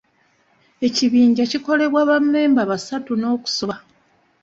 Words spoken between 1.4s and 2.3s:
kikolebwa ba